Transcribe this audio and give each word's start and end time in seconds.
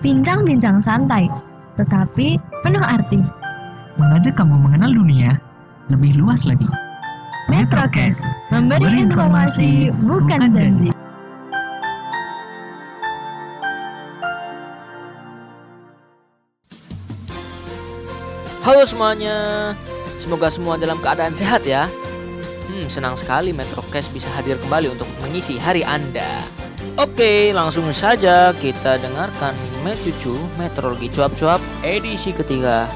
Bincang-bincang 0.00 0.80
santai, 0.80 1.28
tetapi 1.76 2.40
penuh 2.64 2.80
arti. 2.80 3.20
Mengajak 4.00 4.32
kamu 4.32 4.56
mengenal 4.56 4.96
dunia 4.96 5.36
lebih 5.92 6.16
luas 6.16 6.48
lagi. 6.48 6.64
Metrocast, 7.52 8.24
memberi 8.48 9.04
informasi 9.04 9.92
bukan 10.00 10.56
janji. 10.56 10.88
Halo 18.64 18.88
semuanya, 18.88 19.36
semoga 20.16 20.48
semua 20.48 20.80
dalam 20.80 20.96
keadaan 21.04 21.36
sehat 21.36 21.68
ya. 21.68 21.92
Hmm, 22.72 22.88
senang 22.88 23.20
sekali 23.20 23.52
Metrocast 23.52 24.08
bisa 24.16 24.32
hadir 24.32 24.56
kembali 24.64 24.96
untuk 24.96 25.12
mengisi 25.20 25.60
hari 25.60 25.84
Anda. 25.84 26.40
Oke, 26.98 27.54
langsung 27.54 27.86
saja 27.94 28.50
kita 28.50 28.98
dengarkan 28.98 29.54
Mecucu 29.86 30.34
Meteorologi 30.58 31.06
Cuap-Cuap 31.14 31.62
edisi 31.86 32.34
ketiga. 32.34 32.90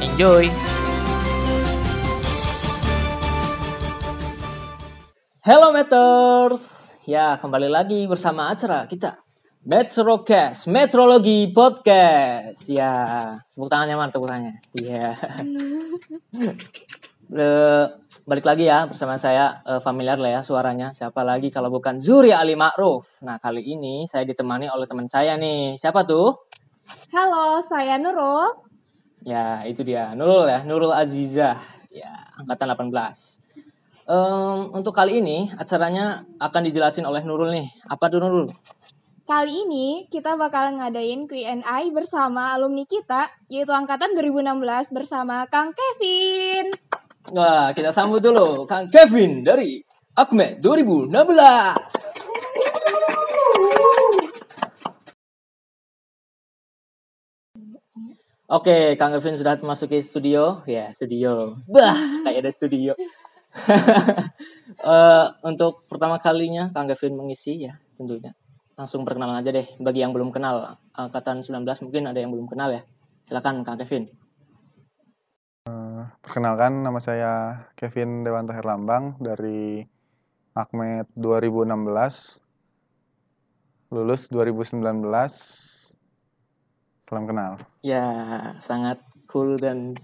Enjoy! 0.00 0.48
Hello 5.44 5.68
Meters! 5.76 6.96
Ya, 7.04 7.36
kembali 7.36 7.68
lagi 7.68 8.08
bersama 8.08 8.48
acara 8.56 8.88
kita 8.88 9.20
Metrocast, 9.68 10.64
Metrologi 10.64 11.52
Podcast. 11.52 12.72
Ya, 12.72 13.36
tepuk 13.52 13.68
tangannya 13.68 14.00
mana 14.00 14.08
tepuk? 14.08 14.32
Iya. 14.80 15.12
Eh, 17.28 17.86
balik 18.24 18.48
lagi 18.48 18.64
ya 18.64 18.88
bersama 18.88 19.20
saya 19.20 19.60
eh, 19.68 19.80
familiar 19.84 20.16
lah 20.16 20.36
ya 20.36 20.40
suaranya. 20.40 20.96
Siapa 20.96 21.20
lagi 21.20 21.52
kalau 21.52 21.68
bukan 21.68 22.00
Zuri 22.00 22.32
Ali 22.32 22.56
Ma'ruf. 22.56 23.20
Nah, 23.20 23.36
kali 23.36 23.60
ini 23.60 24.08
saya 24.08 24.24
ditemani 24.24 24.72
oleh 24.72 24.88
teman 24.88 25.04
saya 25.04 25.36
nih. 25.36 25.76
Siapa 25.76 26.08
tuh? 26.08 26.32
Halo, 27.12 27.60
saya 27.60 28.00
Nurul. 28.00 28.64
Ya, 29.28 29.60
itu 29.68 29.84
dia. 29.84 30.16
Nurul 30.16 30.48
ya, 30.48 30.64
Nurul 30.64 30.96
Azizah. 30.96 31.60
Ya, 31.92 32.32
angkatan 32.40 32.72
18. 32.72 33.44
Em, 34.08 34.58
untuk 34.72 34.96
kali 34.96 35.20
ini 35.20 35.52
acaranya 35.52 36.24
akan 36.40 36.64
dijelasin 36.64 37.04
oleh 37.04 37.20
Nurul 37.28 37.52
nih. 37.52 37.68
Apa 37.92 38.08
tuh 38.08 38.24
Nurul? 38.24 38.48
Kali 39.28 39.68
ini 39.68 40.08
kita 40.08 40.40
bakal 40.40 40.80
ngadain 40.80 41.28
Q&A 41.28 41.78
bersama 41.92 42.56
alumni 42.56 42.88
kita, 42.88 43.28
yaitu 43.52 43.76
angkatan 43.76 44.16
2016 44.16 44.96
bersama 44.96 45.44
Kang 45.52 45.76
Kevin. 45.76 46.87
Wah, 47.28 47.76
kita 47.76 47.92
sambut 47.92 48.24
dulu 48.24 48.64
Kang 48.64 48.88
Kevin 48.88 49.44
dari 49.44 49.84
Akme 50.16 50.56
2016. 50.64 51.12
Oke, 58.48 58.96
Kang 58.96 59.12
Kevin 59.12 59.36
sudah 59.36 59.60
memasuki 59.60 60.00
studio. 60.00 60.64
Ya, 60.64 60.88
studio. 60.96 61.60
Bah, 61.68 61.92
kayak 62.24 62.48
ada 62.48 62.52
studio. 62.52 62.92
Eh, 64.78 65.26
untuk 65.42 65.90
pertama 65.90 66.22
kalinya 66.22 66.70
Kang 66.70 66.86
Kevin 66.86 67.18
mengisi 67.18 67.66
ya, 67.66 67.74
tentunya. 67.98 68.30
Langsung 68.78 69.02
perkenalan 69.02 69.42
aja 69.42 69.50
deh 69.50 69.66
bagi 69.82 70.06
yang 70.06 70.14
belum 70.14 70.30
kenal 70.30 70.78
angkatan 70.94 71.42
19 71.42 71.66
mungkin 71.82 72.06
ada 72.06 72.20
yang 72.20 72.30
belum 72.30 72.46
kenal 72.46 72.70
ya. 72.70 72.82
Silakan 73.26 73.66
Kang 73.66 73.74
Kevin. 73.80 74.27
Perkenalkan, 76.28 76.84
nama 76.84 77.00
saya 77.00 77.64
Kevin 77.72 78.20
Dewanta 78.20 78.52
Herlambang 78.52 79.16
dari 79.16 79.80
Akmed 80.52 81.08
2016, 81.16 81.64
lulus 83.88 84.28
2019. 84.28 85.08
Salam 87.08 87.24
kenal. 87.24 87.64
Ya, 87.80 88.04
sangat 88.60 89.00
cool 89.24 89.56
dan 89.56 89.96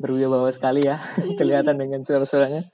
berwibawa 0.00 0.48
sekali 0.48 0.88
ya. 0.88 0.96
Kelihatan 1.38 1.76
dengan 1.76 2.00
suara-suaranya. 2.00 2.64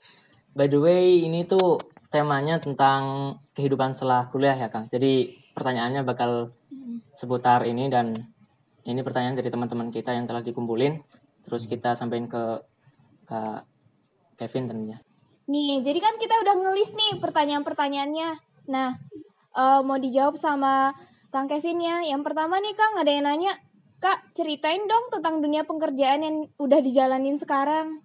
By 0.55 0.71
the 0.71 0.79
way, 0.79 1.19
ini 1.19 1.43
tuh 1.43 1.83
temanya 2.07 2.63
tentang 2.63 3.35
kehidupan 3.59 3.91
setelah 3.91 4.31
kuliah 4.31 4.55
ya, 4.55 4.71
Kang. 4.71 4.87
Jadi 4.87 5.35
pertanyaannya 5.51 6.07
bakal 6.07 6.55
seputar 7.11 7.67
ini 7.67 7.91
dan 7.91 8.15
ini 8.87 9.03
pertanyaan 9.03 9.35
dari 9.35 9.51
teman-teman 9.51 9.91
kita 9.91 10.15
yang 10.15 10.23
telah 10.31 10.39
dikumpulin. 10.39 11.03
Terus 11.43 11.67
kita 11.67 11.99
sampaikan 11.99 12.31
ke 12.31 12.71
Kak 13.25 13.65
Kevin 14.37 14.69
tentunya. 14.69 14.97
Nih, 15.45 15.81
jadi 15.85 15.99
kan 16.01 16.17
kita 16.17 16.41
udah 16.41 16.55
ngelis 16.57 16.91
nih 16.97 17.21
pertanyaan-pertanyaannya. 17.21 18.29
Nah, 18.69 18.97
eh, 19.53 19.79
mau 19.85 19.97
dijawab 20.01 20.37
sama 20.41 20.93
Kang 21.29 21.45
Kevin 21.45 21.83
ya. 21.83 22.01
Yang 22.01 22.21
pertama 22.25 22.57
nih 22.57 22.73
Kang, 22.73 22.97
ada 22.97 23.11
yang 23.11 23.29
nanya, 23.29 23.53
Kak, 24.01 24.33
ceritain 24.37 24.85
dong 24.89 25.09
tentang 25.13 25.41
dunia 25.41 25.65
pekerjaan 25.65 26.21
yang 26.21 26.35
udah 26.57 26.79
dijalanin 26.81 27.37
sekarang. 27.37 28.01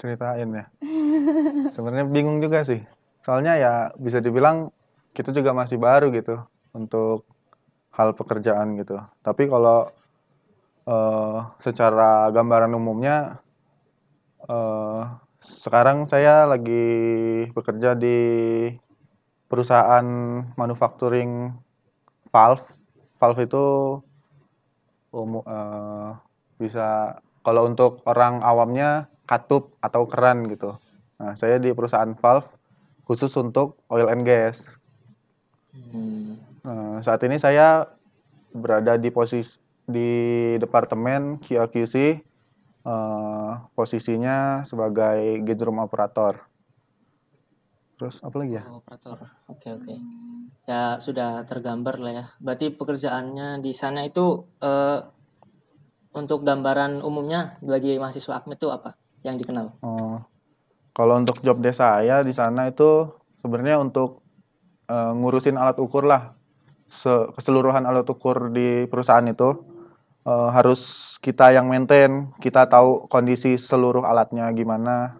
Ceritain 0.00 0.48
ya. 0.50 0.64
Sebenarnya 1.74 2.06
bingung 2.08 2.40
juga 2.40 2.64
sih. 2.64 2.80
Soalnya 3.20 3.60
ya 3.60 3.72
bisa 4.00 4.22
dibilang 4.22 4.72
kita 5.12 5.34
juga 5.34 5.52
masih 5.52 5.76
baru 5.76 6.08
gitu 6.14 6.40
untuk 6.72 7.28
hal 7.92 8.16
pekerjaan 8.16 8.78
gitu. 8.78 8.96
Tapi 9.20 9.50
kalau 9.50 9.92
eh, 10.86 11.38
secara 11.60 12.28
gambaran 12.32 12.72
umumnya 12.76 13.40
eh, 14.48 15.02
sekarang 15.50 16.06
saya 16.06 16.46
lagi 16.46 16.86
bekerja 17.52 17.98
di 17.98 18.18
perusahaan 19.50 20.06
manufacturing 20.54 21.50
valve. 22.30 22.64
Valve 23.18 23.40
itu 23.44 23.66
umu- 25.10 25.44
eh, 25.44 26.10
bisa 26.60 27.18
kalau 27.42 27.66
untuk 27.66 28.04
orang 28.06 28.44
awamnya 28.44 29.10
katup 29.26 29.74
atau 29.80 30.06
keran 30.06 30.46
gitu. 30.50 30.76
Nah, 31.20 31.34
saya 31.36 31.60
di 31.60 31.72
perusahaan 31.72 32.14
valve 32.16 32.48
khusus 33.04 33.32
untuk 33.36 33.80
oil 33.90 34.06
and 34.06 34.22
gas. 34.22 34.70
Hmm. 35.74 36.38
Nah, 36.62 37.02
saat 37.02 37.20
ini 37.26 37.40
saya 37.40 37.86
berada 38.54 38.98
di 38.98 39.10
posisi 39.10 39.58
di 39.92 40.10
departemen 40.62 41.42
QA/QC 41.42 41.94
eh, 42.86 43.52
posisinya 43.76 44.64
sebagai 44.64 45.44
gauge 45.44 45.64
room 45.66 45.82
operator. 45.84 46.50
Terus 48.00 48.16
apa 48.24 48.36
lagi 48.40 48.56
ya? 48.56 48.64
Oh, 48.64 48.80
operator. 48.80 49.18
Oke, 49.52 49.68
oke. 49.76 49.94
Ya, 50.64 50.96
sudah 50.96 51.44
tergambar 51.44 52.00
lah 52.00 52.12
ya. 52.16 52.24
Berarti 52.40 52.72
pekerjaannya 52.72 53.60
di 53.60 53.76
sana 53.76 54.08
itu 54.08 54.48
eh, 54.64 55.04
untuk 56.16 56.42
gambaran 56.42 57.04
umumnya 57.04 57.60
bagi 57.62 58.00
mahasiswa 58.00 58.40
Akmed 58.40 58.58
itu 58.58 58.72
apa 58.72 58.96
yang 59.22 59.36
dikenal? 59.36 59.78
Oh, 59.84 60.24
kalau 60.96 61.20
untuk 61.20 61.38
job 61.44 61.60
desk 61.60 61.84
saya 61.84 62.24
di 62.24 62.32
sana 62.32 62.72
itu 62.72 63.06
sebenarnya 63.44 63.78
untuk 63.78 64.24
eh, 64.88 65.12
ngurusin 65.14 65.60
alat 65.60 65.76
ukur 65.76 66.08
lah. 66.08 66.34
Se- 66.90 67.30
keseluruhan 67.38 67.86
alat 67.86 68.08
ukur 68.10 68.50
di 68.50 68.88
perusahaan 68.90 69.22
itu 69.28 69.69
eh, 70.26 70.48
harus 70.56 70.80
kita 71.24 71.52
yang 71.56 71.66
maintain, 71.70 72.30
kita 72.42 72.66
tahu 72.68 73.06
kondisi 73.12 73.56
seluruh 73.60 74.04
alatnya 74.06 74.48
gimana. 74.56 75.16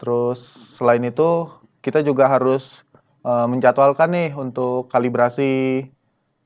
Terus 0.00 0.40
selain 0.76 1.02
itu 1.06 1.48
kita 1.84 2.02
juga 2.02 2.26
harus 2.28 2.82
eh, 3.26 3.46
menjadwalkan 3.50 4.10
nih 4.12 4.30
untuk 4.36 4.90
kalibrasi. 4.92 5.86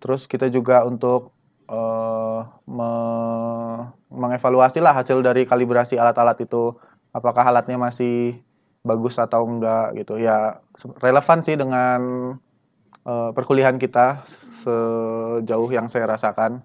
Terus 0.03 0.27
kita 0.31 0.47
juga 0.53 0.85
untuk 0.87 1.35
eh, 1.71 2.41
me- 2.69 3.89
mengevaluasi 4.13 4.79
lah 4.85 4.95
hasil 4.97 5.21
dari 5.25 5.45
kalibrasi 5.49 5.99
alat-alat 6.01 6.39
itu 6.45 6.75
apakah 7.13 7.45
alatnya 7.51 7.77
masih 7.81 8.41
bagus 8.87 9.19
atau 9.21 9.45
enggak 9.45 9.93
gitu 10.01 10.17
ya 10.17 10.63
relevan 11.03 11.39
sih 11.45 11.57
dengan 11.59 12.01
eh, 13.07 13.31
perkuliahan 13.37 13.79
kita 13.81 14.23
sejauh 14.65 15.71
yang 15.73 15.87
saya 15.91 16.07
rasakan 16.15 16.63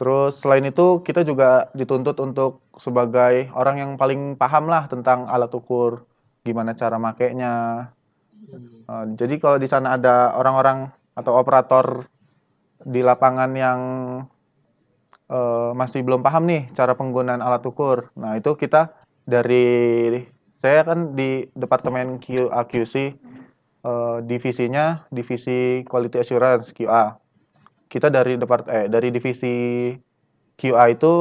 terus 0.00 0.40
selain 0.40 0.64
itu 0.64 1.04
kita 1.04 1.20
juga 1.28 1.68
dituntut 1.76 2.16
untuk 2.24 2.64
sebagai 2.80 3.52
orang 3.52 3.76
yang 3.76 3.90
paling 4.00 4.40
paham 4.40 4.72
lah 4.72 4.88
tentang 4.88 5.28
alat 5.28 5.52
ukur 5.52 6.08
gimana 6.40 6.72
cara 6.72 6.96
makainya 6.96 7.84
Eh, 8.90 9.04
jadi 9.14 9.34
kalau 9.38 9.58
di 9.62 9.68
sana 9.70 9.94
ada 9.94 10.34
orang-orang 10.34 10.90
atau 11.14 11.32
operator 11.38 12.08
di 12.82 13.04
lapangan 13.04 13.50
yang 13.54 13.80
eh, 15.30 15.70
masih 15.76 16.02
belum 16.02 16.24
paham 16.26 16.48
nih 16.50 16.62
cara 16.74 16.98
penggunaan 16.98 17.42
alat 17.42 17.62
ukur. 17.62 18.10
Nah, 18.18 18.34
itu 18.34 18.56
kita 18.58 18.90
dari 19.22 20.18
saya 20.60 20.82
kan 20.84 21.14
di 21.14 21.46
departemen 21.54 22.18
QA/QC 22.18 22.94
eh, 23.86 24.16
divisinya 24.26 25.06
divisi 25.14 25.86
quality 25.86 26.16
assurance 26.20 26.74
QA. 26.74 27.14
Kita 27.92 28.08
dari 28.16 28.32
depart 28.42 28.64
eh 28.70 28.86
dari 28.94 29.08
divisi 29.16 29.54
QA 30.60 30.84
itu 30.94 31.12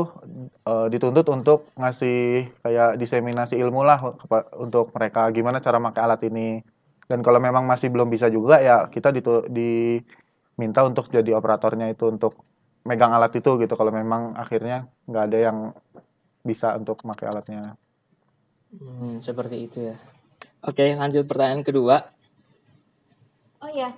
eh, 0.69 0.88
dituntut 0.94 1.25
untuk 1.36 1.60
ngasih 1.80 2.18
kayak 2.63 2.89
diseminasi 3.01 3.56
ilmu 3.63 3.81
lah 3.89 4.00
untuk 4.66 4.86
mereka 4.95 5.21
gimana 5.38 5.57
cara 5.66 5.77
pakai 5.81 6.01
alat 6.06 6.21
ini. 6.30 6.60
Dan 7.10 7.19
kalau 7.25 7.39
memang 7.42 7.66
masih 7.71 7.89
belum 7.94 8.07
bisa 8.13 8.27
juga 8.30 8.62
ya 8.62 8.86
kita 8.94 9.10
ditu- 9.16 9.48
di 9.50 9.98
minta 10.62 10.81
untuk 10.89 11.06
jadi 11.10 11.31
operatornya 11.39 11.88
itu 11.94 12.06
untuk 12.13 12.33
megang 12.88 13.12
alat 13.18 13.31
itu 13.39 13.50
gitu 13.62 13.74
kalau 13.80 13.92
memang 13.94 14.36
akhirnya 14.44 14.88
nggak 15.10 15.24
ada 15.27 15.38
yang 15.48 15.57
bisa 16.50 16.75
untuk 16.80 16.98
pakai 17.04 17.27
alatnya 17.31 17.62
Hmm, 18.69 19.18
seperti 19.18 19.65
itu 19.65 19.80
ya. 19.89 19.98
Oke, 20.69 20.86
lanjut 20.94 21.25
pertanyaan 21.25 21.65
kedua. 21.65 21.98
Oh 23.65 23.72
ya, 23.74 23.92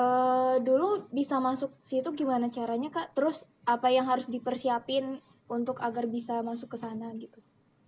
eh 0.00 0.54
dulu 0.64 1.12
bisa 1.12 1.36
masuk 1.38 1.76
situ 1.84 2.08
gimana 2.16 2.48
caranya 2.48 2.88
kak? 2.88 3.12
Terus 3.12 3.44
apa 3.68 3.92
yang 3.92 4.08
harus 4.08 4.26
dipersiapin 4.32 5.20
untuk 5.52 5.76
agar 5.84 6.08
bisa 6.08 6.40
masuk 6.40 6.72
ke 6.72 6.78
sana 6.80 7.12
gitu? 7.20 7.36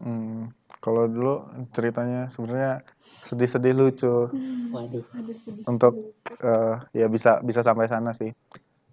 Hmm, 0.03 0.51
kalau 0.83 1.07
dulu 1.07 1.35
ceritanya 1.71 2.27
sebenarnya 2.35 2.83
sedih-sedih 3.31 3.73
lucu 3.73 4.35
Waduh. 4.75 5.07
Aduh 5.15 5.37
sedih. 5.37 5.63
untuk 5.71 5.95
eh, 6.43 6.77
ya 6.91 7.07
bisa 7.07 7.39
bisa 7.39 7.63
sampai 7.63 7.87
sana 7.87 8.11
sih 8.19 8.35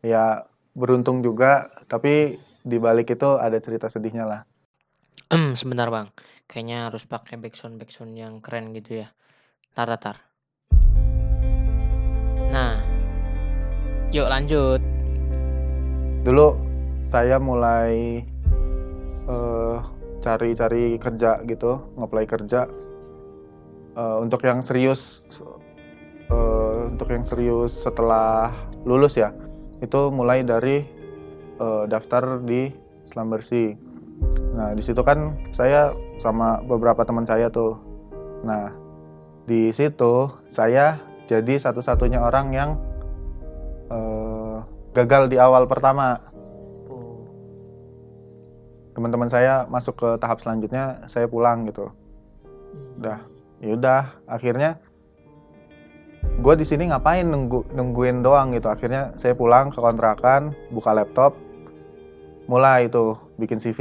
ya 0.05 0.45
beruntung 0.77 1.25
juga 1.25 1.73
tapi 1.89 2.37
di 2.61 2.77
balik 2.77 3.09
itu 3.17 3.25
ada 3.41 3.57
cerita 3.57 3.89
sedihnya 3.89 4.25
lah 4.29 4.41
Hmm, 5.29 5.53
sebentar 5.53 5.93
bang. 5.93 6.09
Kayaknya 6.49 6.89
harus 6.89 7.05
pakai 7.05 7.37
backsound 7.37 7.77
backsound 7.77 8.17
yang 8.17 8.41
keren 8.41 8.73
gitu 8.73 9.05
ya. 9.05 9.13
Tar, 9.77 9.85
tar, 9.93 10.01
tar. 10.01 10.17
Nah, 12.49 12.81
yuk 14.09 14.25
lanjut. 14.25 14.81
dulu 16.25 16.57
saya 17.09 17.37
mulai 17.37 18.25
eh, 19.29 19.77
cari-cari 20.19 20.99
kerja 20.99 21.41
gitu 21.47 21.79
ngeplay 21.97 22.25
kerja. 22.25 22.69
Eh, 23.97 24.17
untuk 24.21 24.45
yang 24.45 24.61
serius 24.65 25.21
eh, 26.29 26.75
untuk 26.89 27.09
yang 27.09 27.25
serius 27.25 27.73
setelah 27.85 28.53
lulus 28.85 29.17
ya 29.17 29.33
itu 29.81 30.09
mulai 30.13 30.41
dari 30.41 30.85
eh, 31.59 31.83
daftar 31.85 32.41
di 32.41 32.73
Selam 33.09 33.29
Bersih. 33.33 33.73
Nah 34.53 34.73
di 34.73 34.83
situ 34.85 35.01
kan 35.01 35.37
saya 35.53 35.93
sama 36.21 36.61
beberapa 36.65 37.05
teman 37.05 37.25
saya 37.25 37.49
tuh. 37.49 37.77
Nah 38.45 38.73
di 39.49 39.73
situ 39.73 40.29
saya 40.49 41.01
jadi 41.25 41.57
satu-satunya 41.57 42.21
orang 42.21 42.53
yang 42.53 42.71
eh, 43.89 44.57
gagal 44.93 45.29
di 45.29 45.37
awal 45.37 45.65
pertama. 45.69 46.21
Teman-teman 48.93 49.31
saya 49.31 49.63
masuk 49.69 49.95
ke 49.95 50.09
tahap 50.19 50.41
selanjutnya 50.43 51.05
saya 51.07 51.29
pulang 51.29 51.69
gitu. 51.69 51.91
Udah. 52.99 53.19
ya 53.59 53.75
udah 53.75 54.03
akhirnya 54.23 54.79
gue 56.39 56.53
di 56.55 56.63
sini 56.63 56.87
ngapain 56.87 57.27
nunggu 57.27 57.75
nungguin 57.75 58.23
doang 58.23 58.55
gitu. 58.55 58.71
Akhirnya 58.71 59.15
saya 59.19 59.35
pulang 59.35 59.71
ke 59.71 59.79
kontrakan 59.79 60.55
buka 60.71 60.95
laptop 60.95 61.35
mulai 62.49 62.89
itu 62.89 63.13
bikin 63.37 63.61
CV 63.61 63.79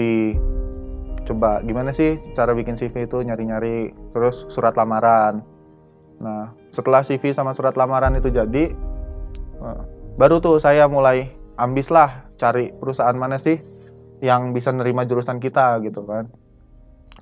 coba 1.25 1.61
gimana 1.65 1.95
sih 1.95 2.19
cara 2.35 2.55
bikin 2.55 2.75
CV 2.75 3.07
itu? 3.07 3.23
Nyari-nyari 3.23 3.95
terus 4.15 4.47
surat 4.51 4.75
lamaran. 4.75 5.43
Nah 6.19 6.55
setelah 6.75 7.03
CV 7.03 7.35
sama 7.35 7.55
surat 7.55 7.75
lamaran 7.75 8.19
itu 8.19 8.31
jadi 8.31 8.75
baru 10.19 10.43
tuh 10.43 10.59
saya 10.59 10.91
mulai 10.91 11.31
ambis 11.55 11.88
lah 11.94 12.26
cari 12.35 12.75
perusahaan 12.75 13.15
mana 13.15 13.38
sih 13.38 13.62
yang 14.19 14.50
bisa 14.50 14.75
nerima 14.75 15.06
jurusan 15.06 15.38
kita 15.38 15.79
gitu 15.87 16.03
kan. 16.03 16.26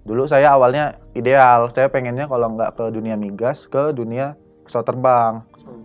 Dulu 0.08 0.25
saya 0.25 0.56
awalnya 0.56 0.96
ideal 1.12 1.69
saya 1.69 1.93
pengennya 1.93 2.25
kalau 2.25 2.56
nggak 2.56 2.72
ke 2.72 2.84
dunia 2.88 3.20
migas 3.20 3.69
ke 3.69 3.93
dunia 3.93 4.32
pesawat 4.64 4.88
terbang. 4.88 5.32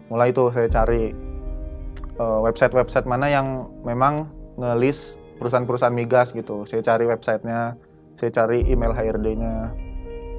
Mulai 0.07 0.31
itu 0.31 0.47
saya 0.55 0.67
cari 0.71 1.11
eh, 2.15 2.39
website-website 2.47 3.05
mana 3.05 3.27
yang 3.27 3.67
memang 3.83 4.31
ngelis 4.55 5.19
perusahaan-perusahaan 5.35 5.91
migas 5.91 6.31
gitu. 6.31 6.63
Saya 6.63 6.79
cari 6.79 7.11
websitenya 7.11 7.75
saya 8.21 8.31
cari 8.31 8.63
email 8.69 8.93
HRD-nya 8.93 9.73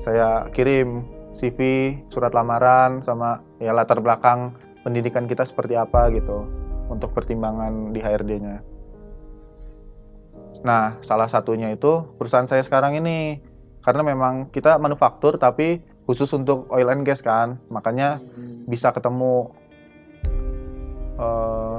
saya 0.07 0.47
kirim 0.55 1.03
CV 1.35 1.91
surat 2.15 2.31
lamaran 2.31 3.03
sama 3.03 3.43
ya 3.59 3.75
latar 3.75 3.99
belakang 3.99 4.55
pendidikan 4.87 5.27
kita 5.27 5.43
seperti 5.43 5.75
apa 5.75 6.07
gitu 6.15 6.62
untuk 6.91 7.15
pertimbangan 7.15 7.93
di 7.93 8.01
HRD-nya 8.01 8.73
nah 10.63 11.01
salah 11.03 11.27
satunya 11.27 11.75
itu 11.75 12.07
perusahaan 12.17 12.47
saya 12.47 12.63
sekarang 12.63 12.95
ini. 12.99 13.43
Karena 13.83 14.07
memang 14.07 14.47
kita 14.55 14.79
manufaktur 14.79 15.35
tapi 15.35 15.83
khusus 16.07 16.31
untuk 16.39 16.71
oil 16.71 16.87
and 16.87 17.03
gas 17.03 17.19
kan. 17.19 17.59
Makanya 17.67 18.23
Hmm. 18.23 18.63
bisa 18.71 18.95
ketemu. 18.95 19.51
Eh, 21.19 21.79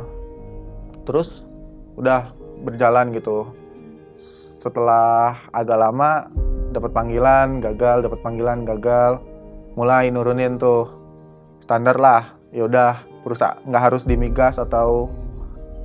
terus 1.08 1.48
udah 1.96 2.36
berjalan 2.68 3.16
gitu. 3.16 3.48
Setelah 4.60 5.48
agak 5.56 5.80
lama 5.80 6.28
dapat 6.76 6.92
panggilan 6.92 7.64
gagal 7.64 8.04
dapat 8.04 8.20
panggilan 8.20 8.68
gagal. 8.68 9.24
Mulai 9.80 10.12
nurunin 10.12 10.60
tuh. 10.60 10.92
Standar 11.64 11.96
lah 11.96 12.36
ya 12.52 12.68
udah 12.68 13.00
perusahaan 13.24 13.58
nggak 13.64 13.84
harus 13.92 14.04
di 14.04 14.20
migas 14.20 14.60
atau 14.60 15.10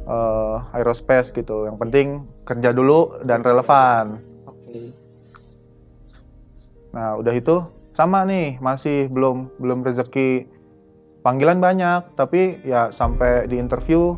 eh, 0.05 0.57
aerospace 0.77 1.31
gitu 1.33 1.71
yang 1.71 1.79
penting 1.79 2.27
kerja 2.45 2.75
dulu 2.75 3.23
dan 3.25 3.47
relevan 3.47 4.19
Oke. 4.69 4.93
Nah, 6.93 7.17
udah 7.17 7.33
itu 7.33 7.65
sama 7.97 8.25
nih, 8.29 8.61
masih 8.61 9.09
belum 9.09 9.49
belum 9.57 9.81
rezeki. 9.85 10.45
Panggilan 11.25 11.59
banyak, 11.59 12.15
tapi 12.15 12.63
ya 12.63 12.89
sampai 12.93 13.49
di 13.51 13.57
interview 13.57 14.17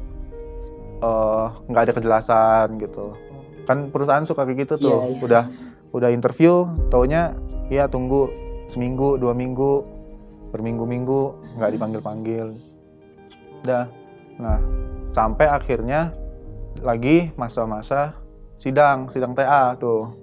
eh, 1.01 1.47
nggak 1.71 1.83
ada 1.87 1.95
kejelasan 1.97 2.83
gitu. 2.83 3.15
Kan 3.65 3.95
perusahaan 3.95 4.27
suka 4.27 4.43
kayak 4.43 4.67
gitu 4.67 4.75
tuh. 4.79 4.99
Iya, 5.07 5.15
iya. 5.15 5.23
Udah 5.23 5.45
udah 5.91 6.11
interview, 6.11 6.67
taunya 6.91 7.35
ya 7.71 7.87
tunggu 7.91 8.31
seminggu, 8.71 9.19
dua 9.19 9.35
minggu, 9.35 9.83
berminggu-minggu 10.55 11.55
nggak 11.59 11.71
dipanggil-panggil. 11.75 12.55
Udah. 13.65 13.85
Nah, 14.41 14.59
sampai 15.13 15.47
akhirnya 15.47 16.15
lagi 16.81 17.29
masa-masa 17.37 18.17
sidang, 18.57 19.13
sidang 19.13 19.37
TA 19.37 19.77
tuh 19.77 20.15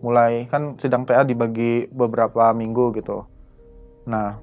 mulai 0.00 0.48
kan 0.48 0.80
sidang 0.80 1.04
TA 1.04 1.22
dibagi 1.22 1.86
beberapa 1.92 2.50
minggu 2.56 2.96
gitu. 2.96 3.26
Nah, 4.08 4.40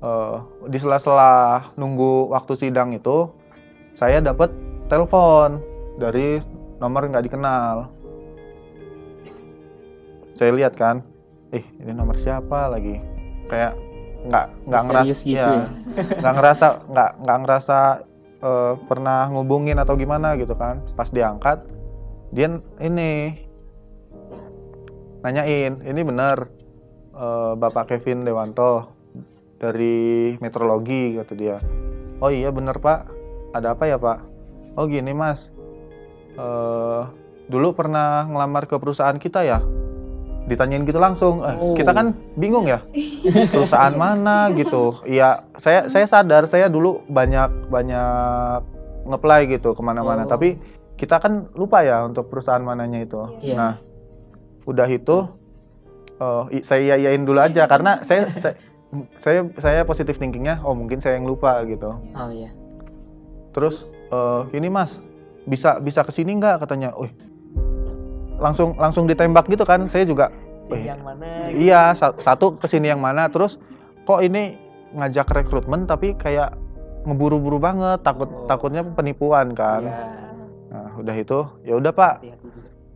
eh, 0.00 0.36
di 0.70 0.78
sela-sela 0.78 1.74
nunggu 1.76 2.30
waktu 2.30 2.54
sidang 2.54 2.94
itu, 2.94 3.28
saya 3.98 4.22
dapat 4.22 4.48
telepon 4.86 5.58
dari 5.98 6.40
nomor 6.80 7.08
nggak 7.10 7.26
dikenal. 7.28 7.90
Saya 10.32 10.50
lihat 10.56 10.74
kan, 10.80 11.04
eh 11.52 11.62
ini 11.82 11.92
nomor 11.92 12.16
siapa 12.16 12.72
lagi? 12.72 12.96
Kayak 13.52 13.76
nggak 14.22 14.46
nggak 14.70 14.82
ngerasa, 14.86 15.10
gitu 15.10 15.34
ya, 15.34 15.46
ya. 15.46 15.66
nggak 16.22 16.34
ngerasa 16.38 16.66
nggak 16.90 17.10
nggak 17.26 17.38
ngerasa 17.42 17.78
eh, 18.42 18.72
pernah 18.86 19.20
ngubungin 19.30 19.78
atau 19.82 19.94
gimana 19.98 20.38
gitu 20.38 20.54
kan. 20.54 20.82
Pas 20.94 21.10
diangkat, 21.10 21.66
dia 22.30 22.58
ini 22.78 23.38
nanyain 25.22 25.82
ini 25.82 26.00
benar 26.02 26.50
eh, 27.14 27.52
Bapak 27.58 27.90
Kevin 27.90 28.22
Dewanto 28.22 28.94
dari 29.58 30.34
meteorologi 30.38 31.18
kata 31.18 31.34
dia. 31.34 31.58
Oh 32.22 32.30
iya 32.30 32.54
benar 32.54 32.78
Pak. 32.78 33.00
Ada 33.52 33.74
apa 33.74 33.84
ya 33.90 33.98
Pak? 33.98 34.18
Oh 34.78 34.86
gini 34.86 35.10
Mas. 35.10 35.50
Eh, 36.38 37.02
dulu 37.50 37.74
pernah 37.74 38.24
ngelamar 38.30 38.70
ke 38.70 38.78
perusahaan 38.78 39.18
kita 39.18 39.44
ya 39.44 39.81
ditanyain 40.44 40.82
gitu 40.82 40.98
langsung 40.98 41.38
Eh, 41.40 41.54
Oh. 41.54 41.72
kita 41.72 41.90
kan 41.90 42.10
bingung 42.34 42.64
ya 42.64 42.82
perusahaan 43.46 43.94
mana 43.94 44.50
gitu 44.52 44.98
iya 45.04 45.46
saya 45.54 45.86
saya 45.86 46.04
sadar 46.04 46.44
saya 46.44 46.66
dulu 46.66 47.02
banyak 47.06 47.68
banyak 47.68 48.60
ngeplay 49.04 49.46
gitu 49.48 49.70
ke 49.70 49.80
mana-mana 49.80 50.24
Oh. 50.24 50.28
tapi 50.28 50.58
kita 50.94 51.18
kan 51.18 51.50
lupa 51.52 51.80
ya 51.80 52.02
untuk 52.02 52.26
perusahaan 52.26 52.60
mananya 52.60 53.00
itu 53.00 53.22
Iya. 53.40 53.54
nah 53.54 53.72
udah 54.62 54.86
itu 54.86 55.16
eh, 56.16 56.42
i- 56.52 56.64
saya 56.64 56.94
yayain 56.94 57.22
dulu 57.22 57.38
aja 57.38 57.66
karena 57.66 58.02
saya 58.02 58.30
saya 58.32 58.54
saya, 59.16 59.40
saya 59.56 59.80
positif 59.82 60.16
thinkingnya 60.16 60.60
oh 60.60 60.72
mungkin 60.72 60.98
saya 60.98 61.16
yang 61.16 61.24
lupa 61.24 61.62
gitu 61.64 61.96
Oh 62.12 62.28
iya. 62.28 62.50
terus 63.50 63.90
eh, 64.08 64.42
ini 64.52 64.66
mas 64.66 65.06
bisa 65.42 65.78
bisa 65.78 66.02
ke 66.02 66.10
sini 66.10 66.34
nggak 66.34 66.60
katanya 66.60 66.94
Wih, 66.94 67.10
langsung 68.42 68.74
langsung 68.76 69.06
ditembak 69.06 69.46
gitu 69.46 69.62
kan 69.62 69.86
saya 69.86 70.02
juga 70.02 70.28
Wih, 70.66 70.90
yang 70.90 71.00
mana? 71.00 71.48
iya 71.54 71.94
sa- 71.94 72.18
satu 72.18 72.58
ke 72.58 72.66
sini 72.66 72.90
yang 72.90 72.98
mana 72.98 73.30
terus 73.30 73.56
kok 74.02 74.18
ini 74.20 74.58
ngajak 74.92 75.30
rekrutmen 75.30 75.86
tapi 75.86 76.18
kayak 76.18 76.52
ngeburu-buru 77.06 77.56
banget 77.56 78.02
takut 78.02 78.26
Oh. 78.28 78.46
takutnya 78.46 78.82
penipuan 78.82 79.54
kan 79.54 79.86
Iya. 79.86 80.04
nah 80.70 80.90
udah 80.98 81.14
itu 81.14 81.38
ya 81.62 81.74
udah 81.76 81.92
pak. 81.92 82.14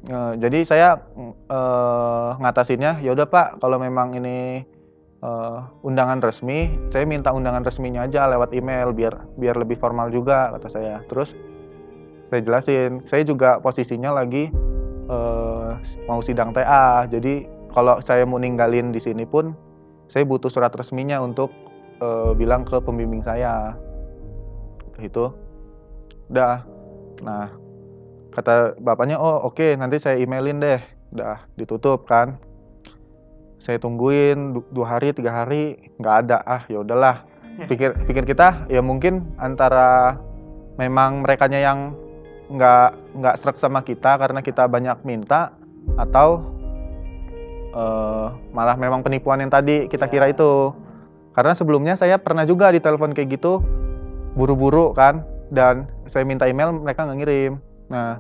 Eh, 0.07 0.33
jadi 0.39 0.63
saya 0.63 0.89
eh, 1.51 2.31
ngatasinnya 2.39 3.03
ya 3.03 3.11
udah 3.11 3.27
Pak 3.27 3.59
kalau 3.59 3.83
memang 3.83 4.15
ini 4.15 4.63
eh, 5.19 5.59
undangan 5.83 6.23
resmi 6.23 6.71
saya 6.95 7.03
minta 7.03 7.35
undangan 7.35 7.67
resminya 7.67 8.07
aja 8.07 8.31
lewat 8.31 8.55
email 8.55 8.95
biar 8.95 9.19
biar 9.35 9.59
lebih 9.59 9.75
formal 9.75 10.15
juga 10.15 10.55
kata 10.55 10.69
saya 10.71 11.03
terus 11.11 11.35
saya 12.31 12.39
jelasin 12.39 13.03
saya 13.03 13.27
juga 13.27 13.59
posisinya 13.59 14.15
lagi 14.15 14.55
eh, 15.07 15.71
mau 16.07 16.21
sidang 16.21 16.51
TA 16.55 17.07
jadi 17.07 17.47
kalau 17.77 18.01
saya 18.01 18.25
mau 18.25 18.41
ninggalin 18.41 18.89
di 18.89 19.01
sini 19.03 19.29
pun 19.29 19.53
saya 20.07 20.23
butuh 20.25 20.49
surat 20.49 20.73
resminya 20.73 21.21
untuk 21.21 21.53
eh, 22.01 22.33
bilang 22.39 22.65
ke 22.65 22.79
pembimbing 22.81 23.21
saya. 23.21 23.77
Itu 24.97 25.35
udah 26.27 26.65
nah 27.23 27.49
kata 28.35 28.77
bapaknya 28.83 29.17
oh 29.17 29.47
oke 29.47 29.77
nanti 29.77 30.01
saya 30.01 30.17
emailin 30.17 30.63
deh. 30.63 30.81
Udah 31.13 31.45
ditutup 31.59 32.09
kan. 32.09 32.41
Saya 33.61 33.83
tungguin 33.83 34.55
du- 34.55 34.69
dua 34.71 34.97
hari 34.97 35.11
tiga 35.11 35.45
hari 35.45 35.91
nggak 35.99 36.17
ada. 36.27 36.39
Ah 36.47 36.63
ya 36.71 36.81
udahlah. 36.81 37.27
Pikir 37.71 37.97
pikir 38.05 38.25
kita 38.29 38.69
ya 38.69 38.85
mungkin 38.85 39.37
antara 39.41 40.21
memang 40.77 41.25
merekanya 41.25 41.57
yang 41.57 41.97
nggak 42.47 42.89
nggak 43.19 43.35
serak 43.39 43.59
sama 43.59 43.83
kita 43.83 44.15
karena 44.19 44.39
kita 44.39 44.71
banyak 44.71 45.03
minta 45.03 45.55
atau 45.99 46.43
eh, 47.75 48.27
malah 48.55 48.77
memang 48.79 49.03
penipuan 49.03 49.43
yang 49.43 49.51
tadi 49.51 49.91
kita 49.91 50.07
Ya. 50.07 50.13
kira 50.13 50.27
itu. 50.31 50.73
Karena 51.37 51.53
sebelumnya 51.53 51.95
saya 52.01 52.17
pernah 52.17 52.49
juga 52.49 52.73
ditelepon 52.73 53.13
kayak 53.13 53.37
gitu 53.37 53.61
buru-buru 54.33 54.97
kan 54.97 55.21
dan 55.53 55.85
saya 56.09 56.25
minta 56.25 56.49
email 56.49 56.73
mereka 56.73 57.05
nggak 57.05 57.19
ngirim. 57.21 57.53
Nah 57.93 58.17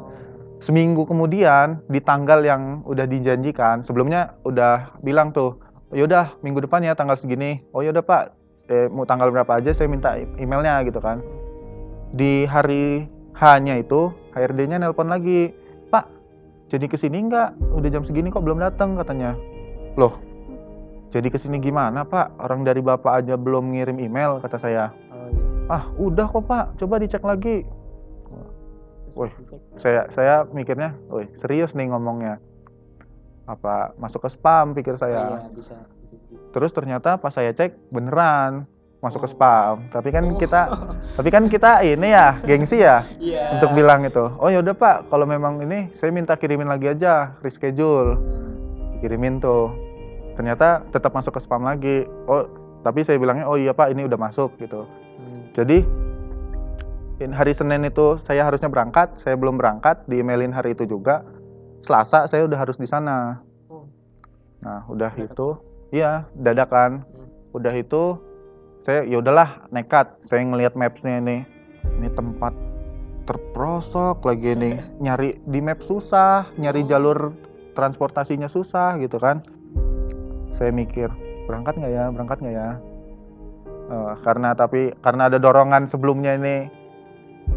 seminggu 0.60 1.04
kemudian 1.08 1.80
di 1.88 2.00
tanggal 2.00 2.40
yang 2.44 2.80
udah 2.84 3.04
dijanjikan 3.04 3.84
sebelumnya 3.84 4.36
udah 4.48 4.96
bilang 5.04 5.28
tuh 5.32 5.60
yaudah 5.92 6.32
minggu 6.44 6.60
depan 6.64 6.84
ya 6.84 6.92
tanggal 6.92 7.16
segini. 7.16 7.64
Oh 7.72 7.80
yaudah 7.80 8.04
pak. 8.04 8.36
Eh, 8.66 8.90
mau 8.90 9.06
tanggal 9.06 9.30
berapa 9.30 9.62
aja 9.62 9.70
saya 9.70 9.86
minta 9.86 10.18
emailnya 10.36 10.82
gitu 10.84 10.98
kan. 10.98 11.22
Di 12.12 12.44
hari 12.50 13.06
hanya 13.36 13.76
itu 13.76 14.12
HRD-nya 14.32 14.80
nelpon 14.80 15.12
lagi. 15.12 15.52
Pak 15.92 16.08
jadi 16.72 16.86
ke 16.88 16.96
sini 16.96 17.28
nggak? 17.28 17.76
Udah 17.76 17.88
jam 17.92 18.02
segini 18.02 18.32
kok 18.32 18.44
belum 18.44 18.60
datang 18.60 18.96
katanya. 18.96 19.36
Loh 19.96 20.16
jadi 21.16 21.30
ke 21.30 21.38
sini 21.38 21.62
gimana 21.62 22.02
pak? 22.02 22.34
Orang 22.36 22.66
dari 22.66 22.82
bapak 22.82 23.24
aja 23.24 23.38
belum 23.38 23.72
ngirim 23.72 23.96
email 24.02 24.42
kata 24.42 24.58
saya. 24.58 24.90
Ah 25.70 25.88
udah 25.96 26.26
kok 26.26 26.44
pak. 26.44 26.64
Coba 26.76 26.98
dicek 26.98 27.22
lagi. 27.22 27.64
Wih, 29.16 29.32
saya 29.80 30.04
saya 30.12 30.44
mikirnya, 30.52 30.92
wih 31.08 31.24
serius 31.32 31.72
nih 31.72 31.88
ngomongnya. 31.88 32.36
Apa 33.48 33.96
masuk 33.96 34.26
ke 34.26 34.28
spam? 34.28 34.76
pikir 34.76 35.00
saya. 35.00 35.40
Iya, 35.40 35.56
bisa. 35.56 35.76
Terus 36.52 36.76
ternyata 36.76 37.16
pas 37.16 37.32
saya 37.32 37.56
cek 37.56 37.88
beneran 37.88 38.68
masuk 39.06 39.22
ke 39.22 39.28
spam. 39.30 39.86
Tapi 39.88 40.10
kan 40.10 40.26
Oh. 40.26 40.34
kita 40.34 40.62
tapi 41.16 41.28
kan 41.30 41.46
kita 41.46 41.86
ini 41.86 42.10
ya, 42.10 42.42
gengsi 42.42 42.82
ya 42.82 43.06
Iya. 43.22 43.56
untuk 43.56 43.72
bilang 43.72 44.02
itu. 44.02 44.26
Oh 44.42 44.50
yaudah 44.50 44.74
Pak, 44.74 45.06
kalau 45.06 45.24
memang 45.24 45.62
ini 45.62 45.88
saya 45.94 46.10
minta 46.10 46.34
kirimin 46.34 46.66
lagi 46.66 46.90
aja, 46.90 47.38
reschedule. 47.40 48.18
Dikirimin 48.98 49.38
tuh. 49.38 49.70
Ternyata 50.34 50.84
tetap 50.92 51.14
masuk 51.14 51.38
ke 51.38 51.40
spam 51.40 51.64
lagi. 51.64 52.04
Oh, 52.28 52.44
tapi 52.82 53.06
saya 53.06 53.16
bilangnya 53.16 53.46
oh 53.46 53.56
iya 53.56 53.72
Pak, 53.72 53.94
ini 53.94 54.04
udah 54.04 54.18
masuk 54.18 54.52
gitu. 54.58 54.84
Hmm. 55.16 55.48
Jadi 55.54 55.86
hari 57.32 57.52
Senin 57.56 57.80
itu 57.88 58.20
saya 58.20 58.44
harusnya 58.44 58.68
berangkat, 58.68 59.16
saya 59.16 59.40
belum 59.40 59.56
berangkat, 59.56 60.04
di 60.04 60.20
emailin 60.20 60.52
hari 60.52 60.76
itu 60.76 60.84
juga. 60.84 61.24
Selasa 61.80 62.28
saya 62.28 62.44
udah 62.44 62.58
harus 62.60 62.76
di 62.76 62.84
sana. 62.84 63.40
Oh. 63.70 63.88
Nah, 64.60 64.84
udah 64.90 65.14
itu, 65.16 65.56
iya 65.94 66.28
dadakan. 66.36 67.06
Hmm. 67.06 67.56
Udah 67.56 67.72
itu 67.72 68.20
saya 68.86 69.02
ya 69.02 69.18
udahlah 69.18 69.66
nekat. 69.74 70.14
Saya 70.22 70.46
ngelihat 70.46 70.78
mapsnya 70.78 71.18
ini, 71.18 71.42
ini 71.98 72.08
tempat 72.14 72.54
terprosok 73.26 74.22
lagi 74.22 74.54
nih. 74.54 74.78
Nyari 75.02 75.42
di 75.42 75.58
map 75.58 75.82
susah, 75.82 76.46
nyari 76.54 76.86
Oh. 76.86 76.88
jalur 76.94 77.18
transportasinya 77.74 78.46
susah 78.46 78.94
gitu 79.02 79.18
kan. 79.18 79.42
Saya 80.54 80.70
mikir 80.70 81.10
berangkat 81.50 81.82
nggak 81.82 81.92
ya, 81.92 82.04
berangkat 82.14 82.38
nggak 82.38 82.54
ya? 82.54 82.70
Eh, 83.86 84.12
karena 84.22 84.54
tapi 84.54 84.94
karena 85.02 85.26
ada 85.26 85.42
dorongan 85.42 85.90
sebelumnya 85.90 86.38
ini 86.38 86.70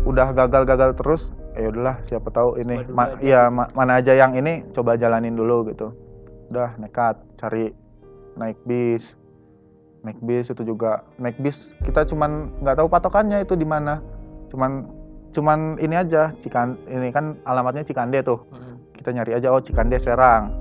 udah 0.05 0.33
gagal-gagal 0.33 0.93
terus 0.98 1.33
ya 1.57 1.74
udahlah 1.74 1.98
siapa 2.05 2.29
tahu 2.29 2.62
ini 2.62 2.86
ma- 2.93 3.17
aja 3.17 3.50
gitu. 3.50 3.57
ma- 3.57 3.71
mana 3.74 3.98
aja 3.98 4.13
yang 4.13 4.38
ini 4.38 4.62
coba 4.69 4.93
jalanin 4.93 5.33
dulu 5.33 5.65
gitu 5.74 5.89
udah 6.53 6.77
nekat 6.77 7.17
cari 7.41 7.74
naik 8.38 8.62
bis 8.69 9.17
naik 10.03 10.20
bis 10.24 10.51
itu 10.51 10.63
juga. 10.63 11.03
Naik 11.20 11.39
bis 11.39 11.75
kita 11.84 12.08
cuman 12.08 12.51
nggak 12.63 12.79
tahu 12.79 12.88
patokannya 12.88 13.44
itu 13.44 13.56
di 13.56 13.68
mana. 13.68 14.00
Cuman 14.51 14.88
cuman 15.29 15.77
ini 15.77 15.94
aja 15.94 16.34
cikan 16.41 16.79
ini 16.89 17.13
kan 17.13 17.38
alamatnya 17.46 17.86
Cikande 17.86 18.24
tuh. 18.25 18.41
Hmm. 18.50 18.77
kita 19.00 19.15
nyari 19.15 19.32
aja 19.32 19.48
oh 19.56 19.63
Cikande 19.63 19.96
Serang. 19.96 20.51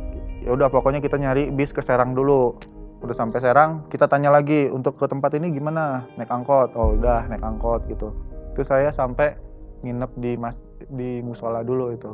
Ya 0.46 0.54
udah 0.54 0.70
pokoknya 0.70 1.02
kita 1.02 1.18
nyari 1.18 1.50
bis 1.50 1.74
ke 1.74 1.82
Serang 1.82 2.14
dulu. 2.14 2.54
Udah 3.02 3.14
sampai 3.14 3.42
Serang 3.42 3.86
kita 3.90 4.06
tanya 4.06 4.30
lagi 4.30 4.70
untuk 4.70 4.94
ke 4.94 5.06
tempat 5.10 5.34
ini 5.38 5.50
gimana? 5.54 6.06
Naik 6.18 6.30
angkot. 6.30 6.74
Oh 6.78 6.94
udah 6.94 7.26
naik 7.26 7.42
angkot 7.42 7.86
gitu. 7.90 8.14
Itu 8.54 8.62
saya 8.62 8.90
sampai 8.94 9.38
nginep 9.82 10.10
di 10.18 10.34
mas 10.34 10.58
di 10.90 11.22
musola 11.22 11.62
dulu 11.62 11.94
itu. 11.94 12.10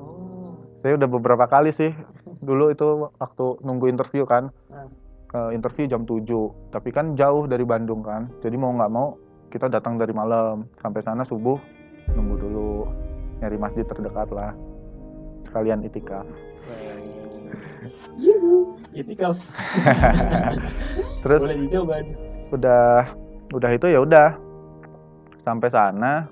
Oh. 0.00 0.56
saya 0.80 0.96
udah 0.96 1.08
beberapa 1.08 1.44
kali 1.48 1.72
sih. 1.72 1.92
Dulu 2.42 2.72
itu 2.72 3.08
waktu 3.20 3.46
nunggu 3.64 3.88
interview 3.88 4.24
kan. 4.28 4.52
Hmm. 4.68 5.01
Interview 5.32 5.88
jam 5.88 6.04
7 6.04 6.28
tapi 6.68 6.92
kan 6.92 7.16
jauh 7.16 7.48
dari 7.48 7.64
Bandung 7.64 8.04
kan. 8.04 8.28
Jadi 8.44 8.56
mau 8.60 8.76
nggak 8.76 8.92
mau 8.92 9.16
kita 9.48 9.72
datang 9.72 9.96
dari 9.96 10.12
malam. 10.12 10.68
Sampai 10.76 11.00
sana 11.00 11.24
subuh 11.24 11.56
nunggu 12.12 12.36
dulu. 12.36 12.84
Nyari 13.40 13.56
masjid 13.56 13.84
terdekat 13.88 14.28
lah. 14.28 14.52
Sekalian 15.40 15.88
itikaf. 15.88 16.28
Itikaf. 18.92 19.40
terus 21.24 21.40
Boleh 21.48 21.58
dicoba. 21.64 21.96
udah 22.52 23.16
udah 23.56 23.70
itu 23.72 23.86
ya 23.88 24.00
udah. 24.04 24.36
Sampai 25.40 25.72
sana 25.72 26.28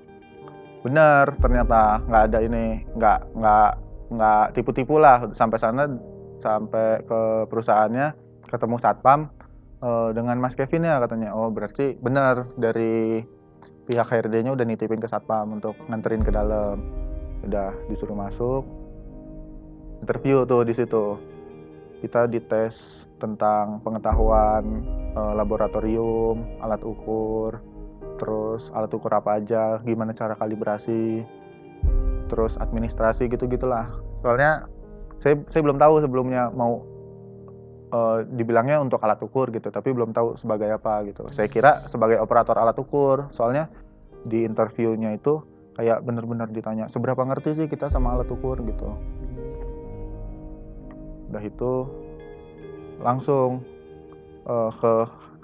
bener 0.81 1.37
ternyata 1.41 2.01
nggak 2.09 2.23
ada 2.33 2.39
ini 2.41 2.89
nggak 2.97 3.19
nggak 3.33 3.71
nggak 4.13 4.45
tipu-tipu 4.53 5.01
lah. 5.01 5.25
Sampai 5.33 5.57
sana 5.57 5.89
sampai 6.37 7.01
ke 7.05 7.49
perusahaannya 7.49 8.30
ketemu 8.51 8.77
satpam 8.83 9.31
eh, 9.81 10.11
dengan 10.13 10.37
Mas 10.43 10.59
Kevin 10.59 10.85
ya 10.85 10.99
katanya. 10.99 11.33
Oh 11.33 11.49
berarti 11.49 11.95
bener 12.03 12.51
dari 12.59 13.23
pihak 13.87 14.07
HRD-nya 14.07 14.55
udah 14.55 14.67
nitipin 14.67 14.99
ke 14.99 15.07
satpam 15.07 15.57
untuk 15.63 15.79
nganterin 15.87 16.27
ke 16.27 16.35
dalam. 16.35 16.83
Udah 17.47 17.73
disuruh 17.89 18.19
masuk. 18.19 18.67
Interview 20.03 20.43
tuh 20.45 20.67
di 20.67 20.75
situ. 20.75 21.17
Kita 22.01 22.25
dites 22.27 23.07
tentang 23.23 23.79
pengetahuan 23.87 24.83
eh, 25.15 25.33
laboratorium, 25.39 26.61
alat 26.61 26.83
ukur, 26.83 27.63
terus 28.21 28.69
alat 28.77 28.93
ukur 28.93 29.13
apa 29.17 29.41
aja, 29.41 29.81
gimana 29.85 30.13
cara 30.13 30.37
kalibrasi, 30.37 31.25
terus 32.29 32.61
administrasi 32.61 33.29
gitu-gitulah. 33.33 33.89
Soalnya 34.21 34.69
saya 35.21 35.41
saya 35.53 35.61
belum 35.65 35.77
tahu 35.77 36.01
sebelumnya 36.01 36.49
mau 36.53 36.81
eh, 37.91 38.19
dibilangnya 38.31 38.79
untuk 38.81 39.03
alat 39.03 39.21
ukur 39.21 39.51
gitu, 39.51 39.69
tapi 39.69 39.91
belum 39.91 40.15
tahu 40.15 40.39
sebagai 40.39 40.71
apa 40.71 41.05
gitu. 41.11 41.29
Saya 41.35 41.51
kira 41.51 41.85
sebagai 41.91 42.23
operator 42.23 42.57
alat 42.57 42.79
ukur, 42.79 43.29
soalnya 43.35 43.69
di 44.25 44.45
interviewnya 44.47 45.17
itu 45.17 45.43
kayak 45.79 46.05
bener-bener 46.05 46.45
ditanya 46.53 46.93
seberapa 46.93 47.25
ngerti 47.25 47.57
sih 47.57 47.67
kita 47.71 47.89
sama 47.89 48.19
alat 48.19 48.29
ukur 48.29 48.61
gitu. 48.61 48.89
Udah 51.31 51.43
itu 51.43 51.73
langsung 53.01 53.65
eh, 54.47 54.71
ke 54.75 54.95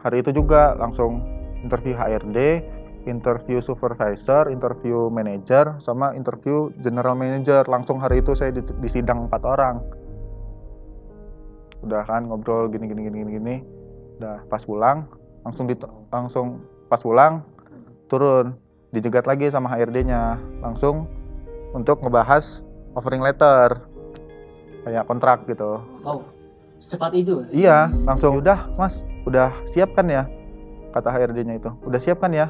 hari 0.03 0.23
itu 0.23 0.31
juga 0.31 0.79
langsung 0.79 1.25
interview 1.67 1.99
HRD, 1.99 2.63
interview 3.09 3.59
supervisor, 3.63 4.51
interview 4.51 5.09
manager, 5.09 5.79
sama 5.79 6.13
interview 6.15 6.71
general 6.83 7.19
manager. 7.19 7.65
Langsung 7.67 8.03
hari 8.03 8.21
itu 8.21 8.35
saya 8.35 8.53
di, 8.55 8.63
di 8.63 8.89
sidang 8.91 9.31
empat 9.31 9.43
orang. 9.47 9.83
Udah 11.87 12.03
kan 12.03 12.27
ngobrol 12.27 12.67
gini 12.69 12.91
gini 12.91 13.07
gini 13.07 13.17
gini 13.23 13.31
gini. 13.39 13.57
Udah 14.19 14.43
pas 14.51 14.67
pulang 14.67 15.07
langsung 15.47 15.71
di 15.71 15.79
langsung 16.11 16.61
pas 16.91 16.99
pulang 16.99 17.47
turun 18.11 18.59
dijegat 18.91 19.27
lagi 19.27 19.47
sama 19.51 19.71
HRD-nya 19.71 20.39
langsung 20.63 21.07
untuk 21.75 22.03
ngebahas 22.03 22.67
offering 22.97 23.23
letter 23.23 23.87
kayak 24.87 25.05
kontrak 25.11 25.45
gitu. 25.51 25.83
Oh, 26.07 26.23
secepat 26.79 27.13
itu. 27.13 27.43
Iya, 27.51 27.91
langsung 28.07 28.39
udah, 28.39 28.71
Mas, 28.79 29.03
udah 29.27 29.51
siap 29.67 29.93
kan 29.99 30.07
ya? 30.07 30.25
Kata 30.95 31.11
HRD-nya 31.11 31.59
itu. 31.59 31.71
Udah 31.83 32.01
siap 32.01 32.23
kan 32.23 32.31
ya? 32.33 32.49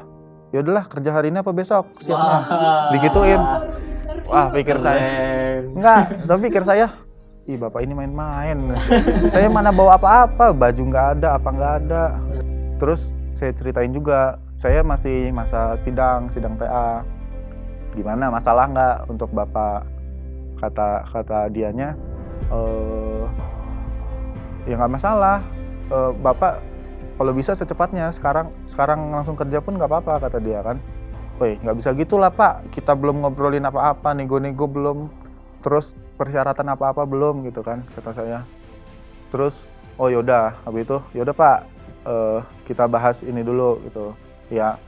Ya 0.54 0.62
udahlah, 0.62 0.86
kerja 0.86 1.10
hari 1.10 1.32
ini 1.32 1.40
apa 1.40 1.50
besok? 1.50 1.88
Siap. 1.98 2.14
Mas." 2.14 2.46
Wah. 2.46 2.92
Digituin. 2.94 3.40
Baru 3.40 3.72
interview. 3.80 4.30
Wah, 4.30 4.46
pikir 4.52 4.76
saya. 4.78 5.08
Enggak, 5.72 6.00
tapi 6.28 6.40
pikir 6.52 6.62
saya, 6.62 6.86
ih 7.46 7.54
bapak 7.54 7.86
ini 7.86 7.94
main-main. 7.94 8.74
Saya 9.32 9.46
mana 9.46 9.70
bawa 9.70 9.94
apa-apa 9.94 10.50
baju 10.50 10.82
nggak 10.82 11.06
ada 11.18 11.38
apa 11.38 11.48
nggak 11.48 11.74
ada. 11.86 12.04
Terus 12.82 13.14
saya 13.36 13.54
ceritain 13.54 13.92
juga 13.94 14.40
saya 14.56 14.80
masih 14.80 15.28
masa 15.30 15.76
sidang 15.84 16.32
sidang 16.32 16.56
PA 16.56 17.04
gimana 17.92 18.32
masalah 18.32 18.66
nggak 18.68 18.96
untuk 19.08 19.30
bapak? 19.30 19.86
Kata 20.58 21.06
kata 21.06 21.52
dianya 21.52 21.94
eh 22.50 23.24
ya 24.66 24.74
nggak 24.76 24.92
masalah. 24.98 25.40
Eh, 25.86 26.12
bapak 26.18 26.58
kalau 27.16 27.32
bisa 27.32 27.54
secepatnya 27.54 28.10
sekarang 28.10 28.50
sekarang 28.66 29.14
langsung 29.14 29.38
kerja 29.38 29.62
pun 29.62 29.78
nggak 29.78 29.88
apa-apa 29.88 30.28
kata 30.28 30.42
dia 30.42 30.60
kan. 30.66 30.82
Woi 31.38 31.60
nggak 31.62 31.76
bisa 31.78 31.94
gitulah 31.94 32.32
pak. 32.32 32.66
Kita 32.74 32.98
belum 32.98 33.22
ngobrolin 33.22 33.68
apa-apa 33.68 34.16
nego-nego 34.16 34.66
belum. 34.66 35.12
Terus 35.60 35.92
persyaratan 36.16 36.72
apa-apa 36.72 37.04
belum 37.04 37.46
gitu 37.46 37.60
kan 37.62 37.84
kata 37.94 38.12
saya. 38.16 38.38
Terus 39.30 39.68
oh 40.00 40.08
yaudah 40.08 40.56
habis 40.64 40.88
itu 40.88 40.98
yaudah 41.14 41.34
pak 41.36 41.58
eh, 42.08 42.40
kita 42.64 42.88
bahas 42.88 43.22
ini 43.22 43.44
dulu 43.44 43.78
gitu. 43.86 44.16
Ya 44.48 44.80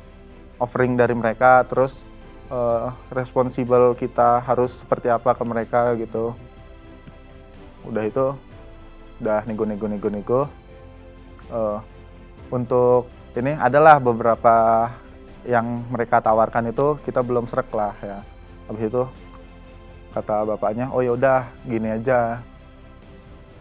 offering 0.58 0.96
dari 0.98 1.12
mereka 1.14 1.62
terus 1.68 2.02
eh, 2.50 2.88
responsible 3.12 3.94
kita 3.94 4.40
harus 4.42 4.82
seperti 4.82 5.12
apa 5.12 5.36
ke 5.36 5.44
mereka 5.44 5.94
gitu. 6.00 6.32
Udah 7.84 8.04
itu 8.08 8.34
udah 9.20 9.42
nego-nego 9.46 9.86
nego-nego 9.90 10.48
Eh, 11.48 11.78
untuk 12.52 13.08
ini 13.36 13.56
adalah 13.56 13.96
beberapa 13.96 14.88
yang 15.48 15.84
mereka 15.88 16.20
tawarkan 16.20 16.68
itu 16.68 17.00
kita 17.08 17.24
belum 17.24 17.48
serak 17.48 17.72
lah 17.72 17.96
ya. 18.04 18.20
Habis 18.68 18.92
itu 18.92 19.02
kata 20.16 20.48
bapaknya 20.48 20.88
oh 20.92 21.04
yaudah 21.04 21.48
gini 21.68 21.92
aja. 21.92 22.40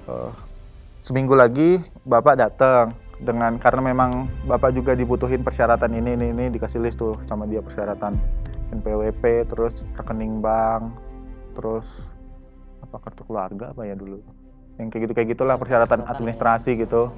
Eh, 0.07 0.31
seminggu 1.03 1.35
lagi 1.35 1.83
bapak 2.07 2.39
datang 2.39 2.95
dengan 3.23 3.57
karena 3.57 3.81
memang 3.81 4.29
bapak 4.45 4.71
juga 4.77 4.93
dibutuhin 4.93 5.41
persyaratan 5.41 5.89
ini 5.97 6.13
ini 6.13 6.27
ini 6.31 6.45
dikasih 6.53 6.79
list 6.83 7.01
tuh 7.01 7.17
sama 7.25 7.49
dia 7.49 7.59
persyaratan 7.59 8.15
NPWP 8.71 9.49
terus 9.49 9.73
rekening 9.97 10.43
bank 10.43 10.93
terus 11.57 12.13
apa 12.85 13.01
kartu 13.03 13.25
keluarga 13.25 13.73
apa 13.73 13.83
ya 13.83 13.97
dulu. 13.97 14.21
Yang 14.77 14.87
kayak 14.93 15.01
gitu 15.09 15.13
kayak 15.17 15.27
gitulah 15.33 15.55
persyaratan 15.57 16.05
administrasi 16.05 16.77
gitu. 16.77 17.09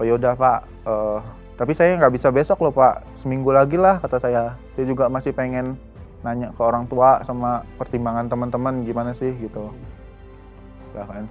Oh 0.00 0.04
yaudah 0.06 0.34
pak 0.34 0.64
eh, 0.88 1.18
tapi 1.60 1.76
saya 1.76 1.94
nggak 2.00 2.16
bisa 2.16 2.32
besok 2.32 2.64
loh 2.64 2.72
pak 2.74 3.04
seminggu 3.14 3.52
lagi 3.52 3.76
lah 3.76 4.00
kata 4.00 4.18
saya. 4.18 4.56
Saya 4.74 4.84
juga 4.88 5.06
masih 5.12 5.30
pengen 5.36 5.76
nanya 6.22 6.54
ke 6.54 6.62
orang 6.62 6.86
tua 6.86 7.18
sama 7.26 7.66
pertimbangan 7.76 8.30
teman-teman 8.30 8.86
gimana 8.86 9.10
sih 9.14 9.34
gitu. 9.42 9.74
Ya 10.94 11.02
kan? 11.06 11.24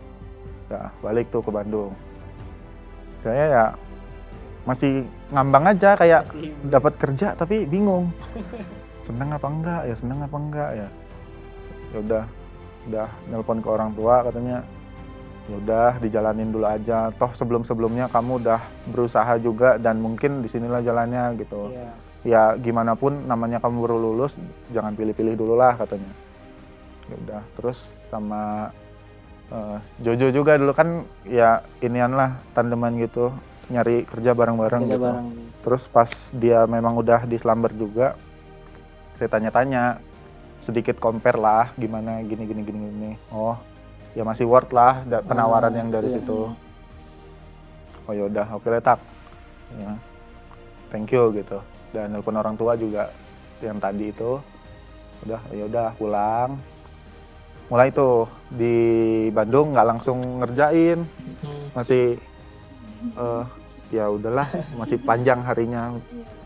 Ya 0.67 0.81
balik 1.00 1.31
tuh 1.31 1.43
ke 1.43 1.51
Bandung. 1.51 1.95
Saya 3.24 3.43
ya 3.48 3.65
masih 4.67 5.10
ngambang 5.33 5.65
aja 5.74 5.95
kayak 5.95 6.27
dapat 6.67 6.93
kerja 7.00 7.33
tapi 7.33 7.63
bingung. 7.65 8.12
Seneng 9.07 9.33
apa 9.33 9.48
enggak? 9.50 9.81
Ya 9.89 9.95
seneng 9.98 10.21
apa 10.21 10.38
enggak 10.38 10.69
ya. 10.77 10.88
Ya 11.91 11.98
udah 12.05 12.24
udah 12.86 13.07
nelpon 13.33 13.60
ke 13.63 13.69
orang 13.71 13.91
tua 13.98 14.21
katanya. 14.27 14.62
Ya 15.50 15.55
udah 15.57 15.89
dijalanin 15.98 16.53
dulu 16.53 16.69
aja. 16.69 17.10
Toh 17.17 17.33
sebelum 17.33 17.65
sebelumnya 17.65 18.05
kamu 18.13 18.45
udah 18.45 18.62
berusaha 18.93 19.41
juga 19.41 19.81
dan 19.81 19.98
mungkin 19.98 20.45
di 20.45 20.48
sinilah 20.51 20.86
jalannya 20.86 21.33
gitu. 21.41 21.74
Iya. 21.74 21.91
Ya 22.22 22.54
gimana 22.56 22.94
pun 22.94 23.25
namanya 23.25 23.58
kamu 23.58 23.82
baru 23.82 23.98
lulus 23.98 24.38
jangan 24.70 24.94
pilih-pilih 24.94 25.34
dulu 25.34 25.58
lah 25.58 25.74
katanya. 25.74 26.12
Ya 27.10 27.16
udah 27.18 27.42
terus 27.58 27.78
sama 28.08 28.70
eh, 29.50 29.78
Jojo 30.00 30.30
juga 30.32 30.56
dulu 30.56 30.72
kan 30.72 31.04
ya 31.25 31.60
inian 31.82 32.13
lah 32.13 32.38
tandeman 32.54 32.96
gitu 33.01 33.34
nyari 33.72 34.04
kerja 34.04 34.36
bareng-bareng 34.36 34.84
gitu. 34.84 35.00
bareng. 35.00 35.28
terus 35.63 35.88
pas 35.88 36.10
dia 36.36 36.66
memang 36.68 36.98
udah 36.98 37.24
di 37.24 37.38
Slumber 37.40 37.72
juga 37.72 38.18
saya 39.16 39.30
tanya-tanya 39.30 40.01
sedikit 40.60 40.98
compare 40.98 41.38
lah 41.38 41.70
gimana 41.77 42.22
gini 42.22 42.46
gini 42.46 42.62
gini 42.62 42.79
gini. 42.86 43.12
Oh 43.34 43.55
ya 44.14 44.22
masih 44.22 44.44
worth 44.46 44.74
lah 44.75 45.01
da- 45.07 45.24
penawaran 45.24 45.72
Ah, 45.74 45.79
yang 45.79 45.90
dari 45.90 46.12
iya. 46.12 46.20
situ. 46.20 46.51
Oh 48.10 48.14
yaudah 48.14 48.46
oke 48.51 48.68
letak 48.70 49.00
ya. 49.77 49.94
Thank 50.92 51.16
you 51.16 51.31
gitu 51.31 51.62
dan 51.92 52.16
nelpon 52.16 52.40
orang 52.40 52.56
tua 52.56 52.75
juga 52.75 53.12
yang 53.64 53.77
tadi 53.77 54.12
itu. 54.12 54.40
Udah 55.27 55.42
yaudah 55.54 55.94
pulang. 55.96 56.58
Mulai 57.72 57.94
tuh 57.94 58.27
di 58.51 58.75
Bandung 59.32 59.72
nggak 59.72 59.88
langsung 59.88 60.44
ngerjain. 60.44 61.08
Hmm. 61.42 61.68
masih 61.74 62.20
eh 63.18 63.46
ya 63.92 64.08
udahlah 64.08 64.48
masih 64.75 64.98
panjang 65.04 65.40
harinya. 65.46 65.96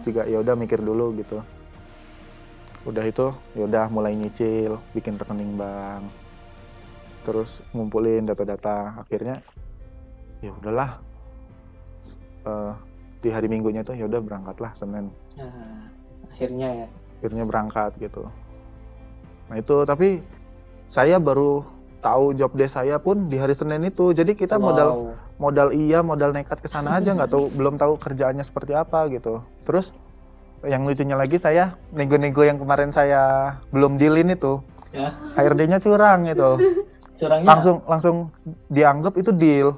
Juga 0.05 0.27
ya 0.29 0.41
udah 0.43 0.53
mikir 0.53 0.81
dulu 0.81 1.15
gitu. 1.17 1.41
Udah 2.85 3.01
itu 3.01 3.33
ya 3.57 3.65
udah 3.65 3.85
mulai 3.89 4.13
nyicil 4.13 4.77
bikin 4.93 5.17
rekening 5.17 5.57
bank. 5.57 6.05
Terus 7.25 7.63
ngumpulin 7.73 8.29
data-data. 8.29 9.01
Akhirnya 9.01 9.41
ya 10.45 10.53
udahlah 10.53 11.01
Eh, 12.45 12.73
di 13.25 13.33
hari 13.33 13.47
minggunya 13.47 13.81
tuh 13.81 13.93
ya 13.93 14.05
udah 14.05 14.21
berangkatlah 14.21 14.71
Senin 14.73 15.09
Nah, 15.33 15.89
akhirnya 16.27 16.69
ya. 16.79 16.87
akhirnya 17.17 17.43
berangkat 17.43 17.91
gitu 17.97 18.29
nah 19.45 19.55
itu 19.55 19.75
tapi 19.83 20.21
saya 20.85 21.17
baru 21.17 21.65
tahu 21.99 22.33
job 22.33 22.53
desk 22.53 22.77
saya 22.77 22.97
pun 22.97 23.25
di 23.25 23.35
hari 23.35 23.51
Senin 23.51 23.81
itu 23.83 24.09
jadi 24.11 24.31
kita 24.31 24.55
modal 24.55 24.89
Wow. 24.91 25.05
modal 25.41 25.67
iya 25.69 25.99
modal 25.99 26.29
nekat 26.31 26.57
ke 26.57 26.67
sana 26.67 26.95
aja 26.95 27.11
nggak 27.11 27.27
tahu 27.27 27.49
belum 27.57 27.75
tahu 27.75 27.97
kerjaannya 27.97 28.41
seperti 28.41 28.71
apa 28.71 29.09
gitu 29.09 29.41
terus 29.63 29.89
yang 30.61 30.81
lucunya 30.81 31.13
lagi 31.13 31.37
saya 31.37 31.73
nego-nego 31.91 32.41
yang 32.41 32.57
kemarin 32.57 32.89
saya 32.89 33.21
belum 33.69 33.97
dealin 33.97 34.29
itu 34.31 34.61
Ya. 34.89 35.11
HRD-nya 35.35 35.77
curang 35.77 36.23
gitu 36.23 36.55
Curangnya. 37.19 37.43
langsung 37.45 37.83
langsung 37.85 38.15
dianggap 38.67 39.13
itu 39.15 39.29
deal 39.29 39.75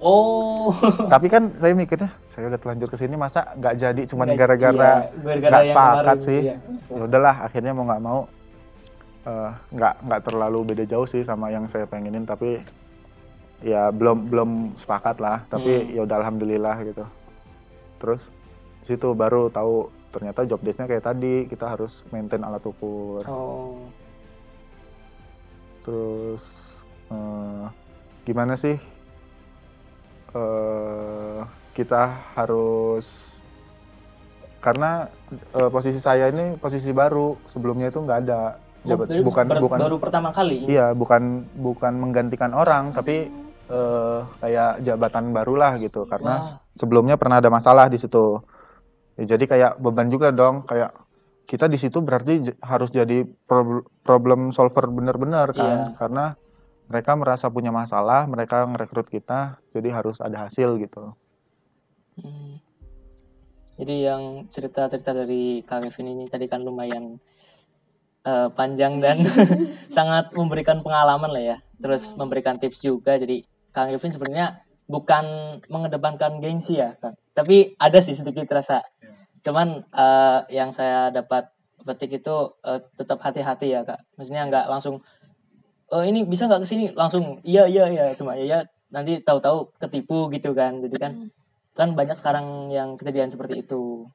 Oh. 0.00 0.72
tapi 1.12 1.28
kan 1.28 1.52
saya 1.60 1.76
mikirnya 1.76 2.08
saya 2.24 2.48
udah 2.48 2.56
telanjur 2.56 2.88
ke 2.88 2.96
sini 2.96 3.20
masa 3.20 3.52
nggak 3.52 3.74
jadi 3.76 4.02
cuman 4.08 4.32
gara-gara 4.32 4.72
iya, 4.72 5.12
gara-gara 5.12 5.36
nggak 5.52 5.60
yang 5.60 5.68
sepakat 5.76 6.16
sih. 6.24 6.40
iya. 6.40 6.56
ya 6.88 7.02
udahlah 7.04 7.36
akhirnya 7.44 7.72
mau 7.76 7.84
nggak 7.84 8.02
mau 8.02 8.20
eh, 9.28 9.50
nggak 9.76 9.94
nggak 10.08 10.20
terlalu 10.24 10.58
beda 10.64 10.84
jauh 10.88 11.04
sih 11.04 11.20
sama 11.20 11.52
yang 11.52 11.68
saya 11.68 11.84
pengenin 11.84 12.24
tapi 12.24 12.64
ya 13.60 13.92
belum 13.92 14.32
belum 14.32 14.50
sepakat 14.80 15.20
lah 15.20 15.44
tapi 15.52 15.84
Hmm. 15.84 15.92
ya 15.92 16.00
udah 16.08 16.16
alhamdulillah 16.16 16.76
gitu 16.80 17.04
terus 18.00 18.32
situ 18.88 19.12
baru 19.12 19.52
tahu 19.52 19.92
ternyata 20.10 20.48
job 20.48 20.64
desk-nya 20.64 20.88
kayak 20.88 21.04
tadi 21.04 21.44
kita 21.44 21.68
harus 21.68 22.00
maintain 22.08 22.40
alat 22.40 22.64
ukur 22.64 23.20
Oh. 23.28 23.84
terus 25.84 26.40
eh, 27.12 27.64
gimana 28.24 28.56
sih 28.56 28.80
eh 30.30 31.40
kita 31.74 32.02
harus 32.36 33.06
karena 34.60 35.08
eh, 35.32 35.70
posisi 35.72 35.98
saya 35.98 36.28
ini 36.28 36.60
posisi 36.60 36.92
baru 36.92 37.40
sebelumnya 37.48 37.88
itu 37.88 37.98
nggak 37.98 38.20
ada 38.28 38.40
jabat 38.84 39.08
Oh, 39.12 39.24
bukan 39.24 39.44
ber- 39.44 39.60
bukan 39.60 39.78
baru 39.80 39.96
pertama 40.00 40.30
kali. 40.32 40.64
iya 40.68 40.92
bukan 40.92 41.48
bukan 41.52 41.92
menggantikan 41.96 42.52
orang 42.52 42.92
tapi 42.92 43.28
eh, 43.68 44.18
kayak 44.40 44.84
jabatan 44.84 45.32
barulah 45.32 45.76
gitu 45.76 46.04
karena 46.04 46.40
Wah. 46.40 46.60
sebelumnya 46.76 47.16
pernah 47.16 47.40
ada 47.40 47.50
masalah 47.52 47.88
di 47.88 47.98
situ 48.00 48.40
Ya, 49.18 49.36
jadi 49.36 49.44
kayak 49.52 49.72
beban 49.84 50.08
juga 50.08 50.32
dong 50.32 50.64
kayak 50.64 50.96
kita 51.44 51.68
di 51.68 51.76
situ 51.76 52.00
berarti 52.00 52.56
harus 52.64 52.88
jadi 52.88 53.28
prob- 53.44 53.84
problem 54.00 54.48
solver 54.48 54.88
bener-bener 54.88 55.50
kan 55.52 55.92
Iya. 55.92 55.98
karena 56.00 56.24
mereka 56.90 57.14
merasa 57.14 57.46
punya 57.46 57.70
masalah 57.70 58.26
mereka 58.26 58.66
ngerekrut 58.66 59.06
kita 59.08 59.62
jadi 59.70 59.88
harus 59.94 60.18
ada 60.18 60.50
hasil 60.50 60.76
gitu 60.82 61.14
Hmm. 62.20 62.60
Jadi 63.80 64.04
yang 64.04 64.44
cerita-cerita 64.52 65.16
dari 65.16 65.64
Kak 65.64 65.88
Kevin 65.88 66.12
ini 66.12 66.24
tadi 66.28 66.44
kan 66.44 66.60
lumayan 66.60 67.16
eh, 68.28 68.48
panjang 68.52 69.00
dan 69.00 69.24
sangat 69.96 70.36
memberikan 70.36 70.84
pengalaman 70.84 71.32
lah 71.32 71.56
ya. 71.56 71.58
Terus 71.80 72.12
memberikan 72.20 72.60
tips 72.60 72.84
juga. 72.84 73.16
Jadi 73.16 73.40
Kak 73.72 73.88
Kevin 73.96 74.12
sebenarnya 74.12 74.46
bukan 74.84 75.24
mengedepankan 75.72 76.44
gengsi 76.44 76.76
ya, 76.76 76.92
Kang. 77.00 77.16
Tapi 77.32 77.72
ada 77.80 77.98
sih 78.04 78.12
sedikit 78.12 78.44
rasa. 78.52 78.84
Cuman 79.40 79.80
eh, 79.80 80.40
yang 80.52 80.68
saya 80.68 81.08
dapat 81.08 81.48
petik 81.80 82.20
itu 82.20 82.36
eh, 82.68 82.84
tetap 83.00 83.24
hati-hati 83.24 83.72
ya, 83.72 83.80
Kak. 83.80 84.04
Maksudnya 84.20 84.44
nggak 84.44 84.68
langsung 84.68 85.00
oh 85.90 86.02
ini 86.06 86.26
bisa 86.26 86.46
nggak 86.46 86.62
ke 86.62 86.68
sini 86.68 86.84
langsung 86.94 87.38
iya 87.42 87.66
iya 87.66 87.90
iya 87.90 88.04
cuma 88.14 88.38
iya 88.38 88.62
nanti 88.90 89.22
tahu-tahu 89.22 89.74
ketipu 89.78 90.30
gitu 90.34 90.54
kan 90.54 90.82
jadi 90.82 90.96
kan 90.98 91.12
kan 91.74 91.88
banyak 91.94 92.18
sekarang 92.18 92.70
yang 92.74 92.98
kejadian 92.98 93.30
seperti 93.30 93.62
itu 93.62 94.06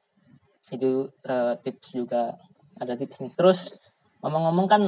itu 0.72 1.08
eh, 1.24 1.54
tips 1.62 1.96
juga 1.96 2.36
ada 2.76 2.98
tips 2.98 3.22
nih 3.22 3.32
terus 3.38 3.78
ngomong-ngomong 4.20 4.66
kan 4.68 4.82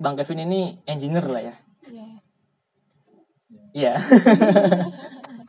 bang 0.00 0.16
Kevin 0.16 0.44
ini 0.48 0.60
engineer 0.88 1.24
lah 1.28 1.42
ya 1.44 1.54
Iya. 1.90 2.06
Iya. 3.74 3.94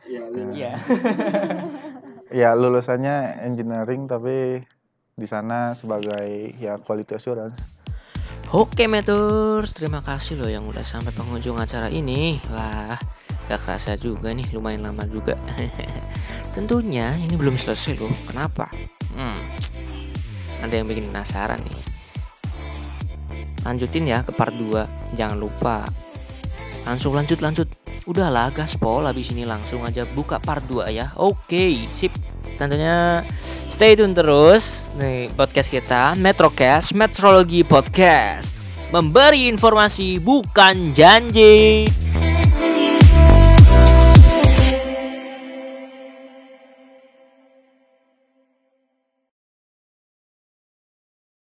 Iya, 0.06 0.22
lulus. 0.30 0.54
Iya. 0.58 0.72
Ya 2.32 2.50
lulusannya 2.56 3.44
engineering 3.44 4.08
tapi 4.08 4.64
di 5.12 5.26
sana 5.28 5.76
sebagai 5.76 6.56
ya 6.56 6.80
quality 6.80 7.12
assurance. 7.20 7.60
Oke 8.52 8.84
Meters, 8.84 9.72
terima 9.72 10.04
kasih 10.04 10.36
loh 10.36 10.50
yang 10.52 10.68
udah 10.68 10.84
sampai 10.84 11.08
penghujung 11.16 11.56
acara 11.56 11.88
ini. 11.88 12.36
Wah, 12.52 13.00
gak 13.48 13.64
kerasa 13.64 13.96
juga 13.96 14.28
nih, 14.28 14.44
lumayan 14.52 14.84
lama 14.84 15.08
juga. 15.08 15.40
Tentunya 16.54 17.16
ini 17.16 17.32
belum 17.32 17.56
selesai 17.56 17.96
loh. 17.96 18.12
Kenapa? 18.28 18.68
Hmm, 19.16 19.40
ada 20.60 20.68
yang 20.68 20.84
bikin 20.84 21.08
penasaran 21.08 21.64
nih. 21.64 21.80
Lanjutin 23.64 24.04
ya 24.04 24.20
ke 24.20 24.36
part 24.36 24.52
2. 24.52 25.16
Jangan 25.16 25.40
lupa. 25.40 25.88
Langsung 26.84 27.16
lanjut 27.16 27.40
lanjut. 27.40 27.72
Udahlah 28.04 28.52
gaspol 28.52 29.08
habis 29.08 29.32
ini 29.32 29.48
langsung 29.48 29.80
aja 29.88 30.04
buka 30.12 30.36
part 30.36 30.68
2 30.68 30.92
ya. 30.92 31.08
Oke, 31.16 31.88
sip. 31.88 32.12
Tentunya 32.62 33.26
stay 33.66 33.98
tune 33.98 34.14
terus 34.14 34.94
nih 34.94 35.34
podcast 35.34 35.66
kita 35.66 36.14
Metrocast 36.14 36.94
Metrologi 36.94 37.66
Podcast 37.66 38.54
memberi 38.94 39.50
informasi 39.50 40.22
bukan 40.22 40.94
janji. 40.94 41.90